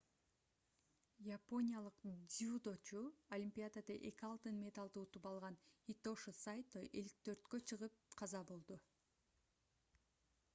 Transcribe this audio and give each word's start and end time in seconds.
япониялык 1.37 2.07
дзюдочу 2.35 3.01
олимпиадада 3.37 3.97
2 4.09 4.23
алтын 4.29 4.57
медалды 4.63 5.03
утуп 5.03 5.29
алган 5.33 5.59
хитоши 5.91 6.35
сайто 6.39 6.83
54 6.97 7.61
чыгып 7.73 8.03
каза 8.23 8.45
болду 8.55 8.79